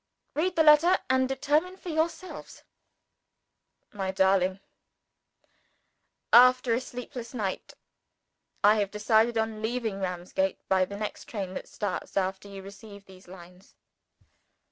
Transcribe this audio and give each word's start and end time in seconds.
Read 0.33 0.55
the 0.55 0.63
letter 0.63 0.97
and 1.11 1.29
determine 1.29 1.77
for 1.77 1.89
yourselves: 1.89 2.63
"MY 3.93 4.09
DARLING, 4.09 4.59
After 6.33 6.73
a 6.73 6.81
sleepless 6.81 7.35
night, 7.35 7.75
I 8.63 8.77
have 8.77 8.89
decided 8.89 9.37
on 9.37 9.61
leaving 9.61 9.99
Ramsgate, 10.01 10.67
by 10.67 10.85
the 10.85 10.97
next 10.97 11.25
train 11.25 11.53
that 11.53 11.67
starts 11.67 12.17
after 12.17 12.47
you 12.47 12.63
receive 12.63 13.05
these 13.05 13.27
lines. 13.27 13.75